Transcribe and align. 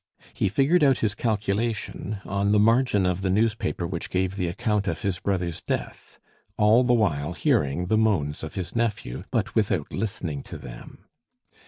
He 0.33 0.49
figured 0.49 0.83
out 0.83 0.97
his 0.97 1.13
calculation 1.13 2.21
on 2.25 2.51
the 2.53 2.59
margin 2.59 3.05
of 3.05 3.21
the 3.21 3.29
newspaper 3.29 3.85
which 3.85 4.09
gave 4.09 4.35
the 4.35 4.47
account 4.47 4.87
of 4.87 5.03
his 5.03 5.19
brother's 5.19 5.61
death, 5.61 6.17
all 6.57 6.83
the 6.83 6.95
while 6.95 7.33
hearing 7.33 7.85
the 7.85 7.99
moans 7.99 8.41
of 8.41 8.55
his 8.55 8.75
nephew, 8.75 9.25
but 9.29 9.53
without 9.53 9.93
listening 9.93 10.41
to 10.41 10.57
them. 10.57 11.05